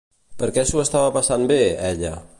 Per 0.39 0.47
què 0.55 0.63
s'ho 0.69 0.81
estava 0.85 1.13
passant 1.19 1.47
bé, 1.55 1.61
ella? 1.93 2.19